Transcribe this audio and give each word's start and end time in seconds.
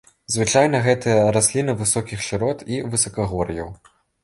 Звычайна 0.35 0.79
гэта 0.87 1.17
расліны 1.35 1.77
высокіх 1.83 2.25
шырот 2.29 2.67
і 2.73 2.83
высакагор'яў. 2.97 3.73